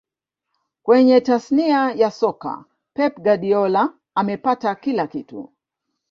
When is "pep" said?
2.93-3.17